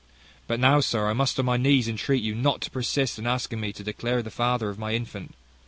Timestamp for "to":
2.61-2.71, 3.73-3.83